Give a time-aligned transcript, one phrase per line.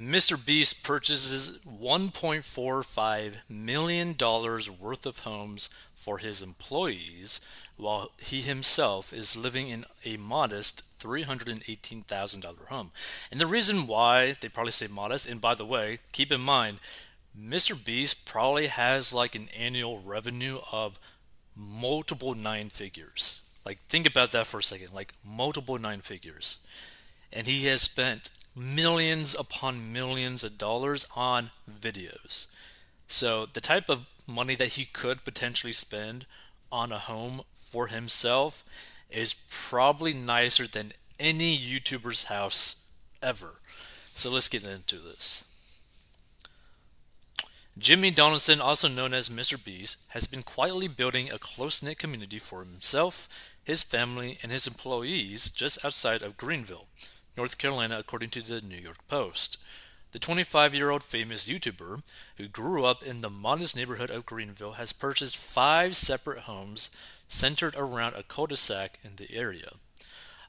[0.00, 0.36] Mr.
[0.44, 4.14] Beast purchases $1.45 million
[4.78, 7.40] worth of homes for his employees,
[7.76, 12.90] while he himself is living in a modest $318,000 home.
[13.30, 16.78] And the reason why they probably say modest, and by the way, keep in mind,
[17.38, 17.82] Mr.
[17.82, 20.98] Beast probably has like an annual revenue of
[21.56, 23.40] multiple nine figures.
[23.64, 24.92] Like, think about that for a second.
[24.92, 26.64] Like, multiple nine figures.
[27.32, 32.46] And he has spent millions upon millions of dollars on videos.
[33.06, 36.26] So, the type of money that he could potentially spend
[36.72, 38.64] on a home for himself
[39.10, 42.90] is probably nicer than any YouTuber's house
[43.22, 43.60] ever.
[44.14, 45.44] So, let's get into this.
[47.78, 49.62] Jimmy Donaldson, also known as Mr.
[49.62, 53.28] Beast, has been quietly building a close knit community for himself,
[53.62, 56.86] his family, and his employees just outside of Greenville,
[57.36, 59.58] North Carolina, according to the New York Post.
[60.12, 62.02] The 25 year old famous YouTuber,
[62.36, 66.90] who grew up in the modest neighborhood of Greenville, has purchased five separate homes
[67.28, 69.72] centered around a cul de sac in the area.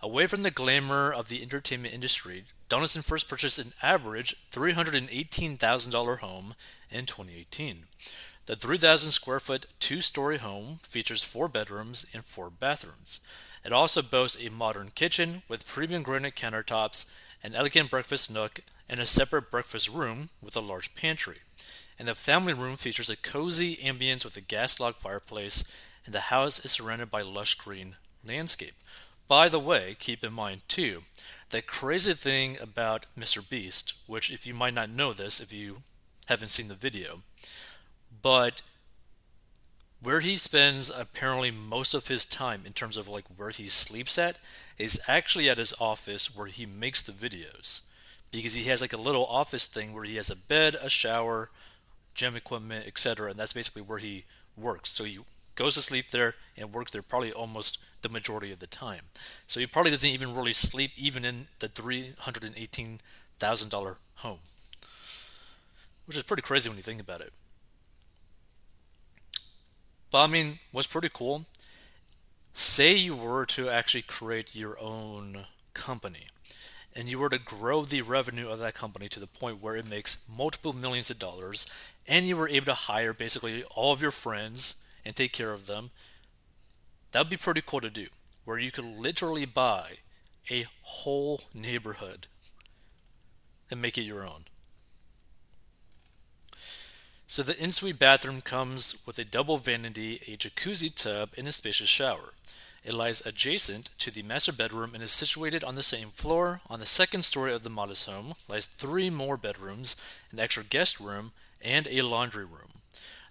[0.00, 6.54] Away from the glamour of the entertainment industry, Donaldson first purchased an average $318,000 home
[6.90, 7.84] in 2018.
[8.44, 13.20] The 3,000 square foot two story home features four bedrooms and four bathrooms.
[13.66, 17.10] It also boasts a modern kitchen with premium granite countertops,
[17.42, 21.38] an elegant breakfast nook, and a separate breakfast room with a large pantry.
[21.98, 25.64] And the family room features a cozy ambience with a gas log fireplace,
[26.04, 28.74] and the house is surrounded by lush green landscape.
[29.26, 31.02] By the way, keep in mind too,
[31.50, 33.46] the crazy thing about Mr.
[33.48, 35.82] Beast, which if you might not know this if you
[36.26, 37.22] haven't seen the video,
[38.22, 38.62] but
[40.02, 44.18] where he spends apparently most of his time in terms of like where he sleeps
[44.18, 44.38] at
[44.78, 47.82] is actually at his office where he makes the videos
[48.30, 51.50] because he has like a little office thing where he has a bed, a shower,
[52.14, 53.30] gym equipment, etc.
[53.30, 54.24] And that's basically where he
[54.56, 54.90] works.
[54.90, 55.18] So he
[55.54, 59.02] goes to sleep there and works there probably almost the majority of the time.
[59.46, 64.38] So he probably doesn't even really sleep even in the $318,000 home,
[66.06, 67.32] which is pretty crazy when you think about it.
[70.10, 71.44] But I mean, what's pretty cool,
[72.52, 76.26] say you were to actually create your own company
[76.94, 79.88] and you were to grow the revenue of that company to the point where it
[79.88, 81.66] makes multiple millions of dollars
[82.08, 85.66] and you were able to hire basically all of your friends and take care of
[85.66, 85.90] them,
[87.12, 88.06] that would be pretty cool to do.
[88.44, 89.98] Where you could literally buy
[90.50, 92.28] a whole neighborhood
[93.70, 94.44] and make it your own.
[97.28, 101.88] So the in-suite bathroom comes with a double vanity, a jacuzzi tub, and a spacious
[101.88, 102.34] shower.
[102.84, 106.60] It lies adjacent to the master bedroom and is situated on the same floor.
[106.70, 109.96] On the second story of the modest home lies three more bedrooms,
[110.30, 112.82] an extra guest room, and a laundry room.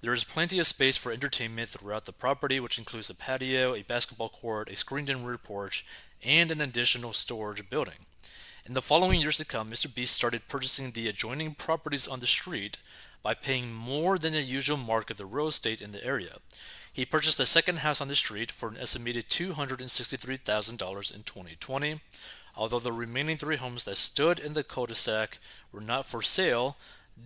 [0.00, 3.82] There is plenty of space for entertainment throughout the property, which includes a patio, a
[3.82, 5.86] basketball court, a screened in rear porch,
[6.22, 8.06] and an additional storage building.
[8.66, 9.94] In the following years to come, Mr.
[9.94, 12.78] Beast started purchasing the adjoining properties on the street
[13.24, 16.36] by paying more than the usual mark of the real estate in the area.
[16.92, 22.00] He purchased a second house on the street for an estimated $263,000 in 2020.
[22.56, 25.38] Although the remaining three homes that stood in the cul-de-sac
[25.72, 26.76] were not for sale,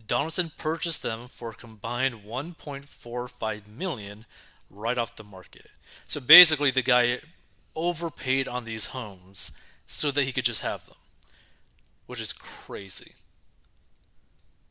[0.06, 4.24] Donaldson purchased them for a combined 1.45 million
[4.70, 5.66] right off the market.
[6.06, 7.18] So basically the guy
[7.74, 9.52] overpaid on these homes
[9.86, 10.96] so that he could just have them.
[12.06, 13.12] Which is crazy.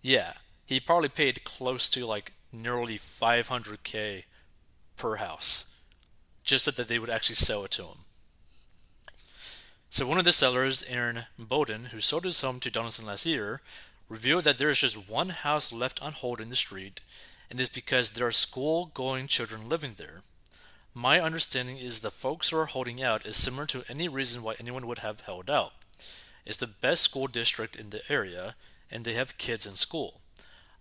[0.02, 0.34] Yeah,
[0.68, 4.24] he probably paid close to like nearly 500k
[4.98, 5.82] per house
[6.44, 7.98] just so that they would actually sell it to him.
[9.90, 13.62] So one of the sellers, Aaron Bowden, who sold his home to Donaldson last year,
[14.10, 17.02] revealed that there is just one house left on hold in the street,
[17.50, 20.22] and it's because there are school going children living there.
[20.94, 24.56] My understanding is the folks who are holding out is similar to any reason why
[24.60, 25.74] anyone would have held out.
[26.46, 28.56] It's the best school district in the area,
[28.90, 30.22] and they have kids in school.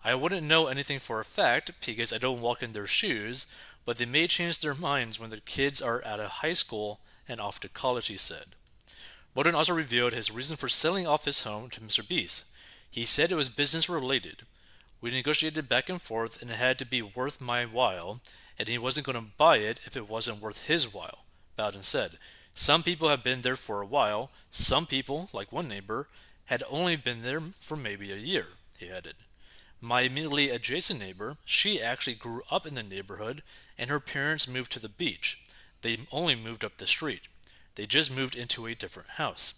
[0.04, 3.46] I wouldn't know anything for a fact because I don't walk in their shoes,
[3.84, 7.40] but they may change their minds when their kids are out of high school and
[7.40, 8.54] off to college, he said.
[9.34, 12.06] Bowden also revealed his reason for selling off his home to Mr.
[12.06, 12.46] Beast.
[12.90, 14.42] He said it was business related.
[15.00, 18.20] We negotiated back and forth, and it had to be worth my while,
[18.58, 21.24] and he wasn't going to buy it if it wasn't worth his while,
[21.56, 22.12] Bowden said.
[22.54, 24.30] Some people have been there for a while.
[24.50, 26.08] Some people, like one neighbor,
[26.46, 28.46] had only been there for maybe a year,
[28.78, 29.16] he added.
[29.80, 33.42] My immediately adjacent neighbor, she actually grew up in the neighborhood,
[33.78, 35.42] and her parents moved to the beach.
[35.82, 37.28] They only moved up the street.
[37.74, 39.54] They just moved into a different house.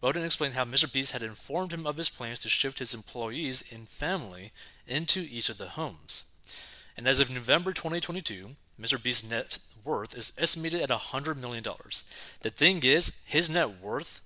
[0.00, 0.90] Bowden explained how Mr.
[0.90, 4.52] Beast had informed him of his plans to shift his employees and family
[4.86, 6.24] into each of the homes.
[6.96, 9.02] And as of November 2022, Mr.
[9.02, 11.64] Beast's net worth is estimated at $100 million.
[12.42, 14.20] The thing is, his net worth,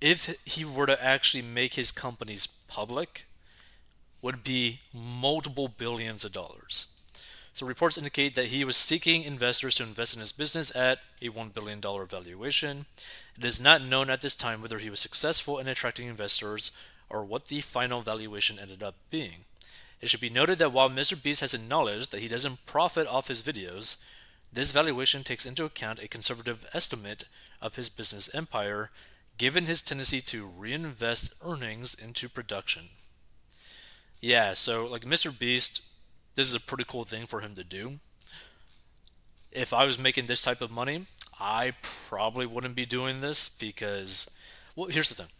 [0.00, 3.26] if he were to actually make his companies public,
[4.22, 6.86] would be multiple billions of dollars.
[7.52, 11.28] So reports indicate that he was seeking investors to invest in his business at a
[11.28, 12.86] $1 billion valuation.
[13.36, 16.72] It is not known at this time whether he was successful in attracting investors
[17.10, 19.44] or what the final valuation ended up being.
[20.00, 21.22] It should be noted that while Mr.
[21.22, 24.02] Beast has acknowledged that he doesn't profit off his videos,
[24.52, 27.24] this valuation takes into account a conservative estimate
[27.60, 28.90] of his business empire,
[29.36, 32.88] given his tendency to reinvest earnings into production.
[34.22, 35.36] Yeah, so like Mr.
[35.36, 35.82] Beast,
[36.36, 37.98] this is a pretty cool thing for him to do.
[39.50, 41.06] If I was making this type of money,
[41.38, 44.30] I probably wouldn't be doing this because,
[44.76, 45.32] well, here's the thing.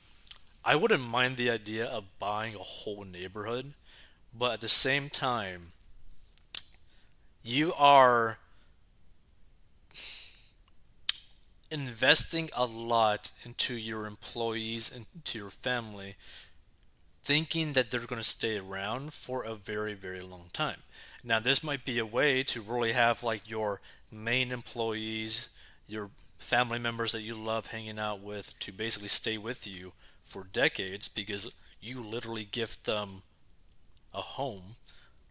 [0.64, 3.72] I wouldn't mind the idea of buying a whole neighborhood,
[4.36, 5.72] but at the same time,
[7.42, 8.38] you are
[11.70, 16.16] investing a lot into your employees into your family
[17.22, 20.78] thinking that they're going to stay around for a very, very long time.
[21.22, 23.80] Now, this might be a way to really have like your
[24.10, 25.50] main employees,
[25.86, 29.92] your family members that you love hanging out with, to basically stay with you
[30.22, 33.22] for decades because you literally gift them
[34.12, 34.76] a home,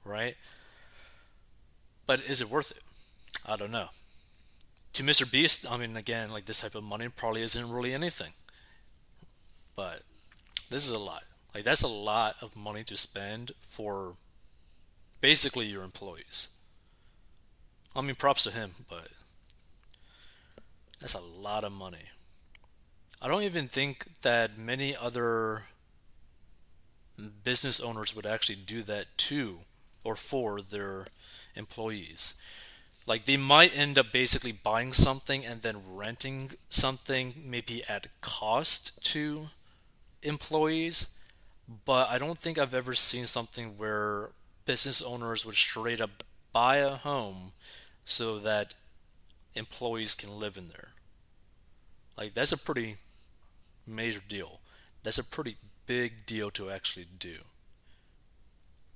[0.05, 0.35] right?
[2.07, 2.83] But is it worth it?
[3.45, 3.89] I don't know.
[4.93, 5.29] To Mr.
[5.29, 8.33] Beast, I mean, again, like this type of money probably isn't really anything.
[9.75, 10.01] But
[10.69, 11.23] this is a lot.
[11.53, 14.15] Like that's a lot of money to spend for
[15.19, 16.49] basically your employees.
[17.95, 19.09] I mean, props to him, but
[20.99, 22.09] that's a lot of money.
[23.21, 25.63] I don't even think that many other
[27.43, 29.59] business owners would actually do that to
[30.03, 31.07] or for their
[31.55, 32.35] employees.
[33.05, 39.03] Like they might end up basically buying something and then renting something maybe at cost
[39.05, 39.47] to
[40.23, 41.17] employees
[41.85, 44.29] but I don't think I've ever seen something where
[44.65, 46.23] business owners would straight up
[46.53, 47.53] buy a home
[48.05, 48.73] so that
[49.55, 50.89] employees can live in there.
[52.17, 52.97] Like that's a pretty
[53.87, 54.59] major deal.
[55.03, 57.37] That's a pretty big deal to actually do.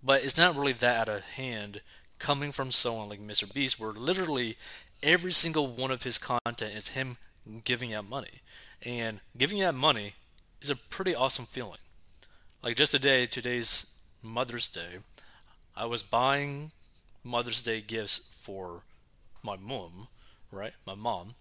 [0.04, 1.82] But it's not really that out of hand
[2.20, 3.52] coming from someone like Mr.
[3.52, 4.58] Beast where literally
[5.02, 7.18] every single one of his content is him
[7.64, 8.42] giving out money.
[8.84, 10.14] And giving out money
[10.62, 11.80] is a pretty awesome feeling.
[12.66, 14.98] Like just today, today's Mother's Day,
[15.76, 16.72] I was buying
[17.24, 18.82] Mother's Day gifts for
[19.44, 20.08] my mom,
[20.52, 20.74] right?
[20.84, 21.36] My mom,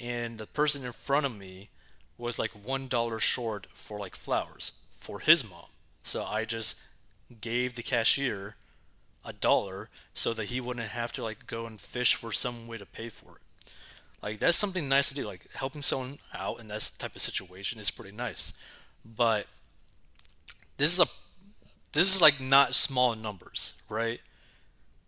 [0.00, 1.68] and the person in front of me
[2.18, 5.66] was like one dollar short for like flowers for his mom.
[6.02, 6.80] So I just
[7.40, 8.56] gave the cashier
[9.24, 12.78] a dollar so that he wouldn't have to like go and fish for some way
[12.78, 13.72] to pay for it.
[14.20, 15.24] Like that's something nice to do.
[15.24, 18.54] Like helping someone out in that type of situation is pretty nice.
[19.04, 19.46] But
[20.76, 21.06] this is a
[21.92, 24.20] this is like not small numbers, right?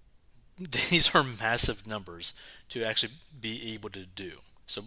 [0.59, 2.33] These are massive numbers
[2.71, 4.33] to actually be able to do.
[4.67, 4.85] So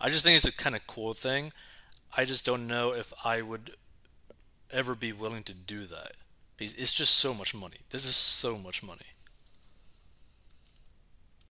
[0.00, 1.52] I just think it's a kind of cool thing.
[2.16, 3.72] I just don't know if I would
[4.70, 6.12] ever be willing to do that.
[6.56, 7.78] Because it's just so much money.
[7.88, 9.06] This is so much money.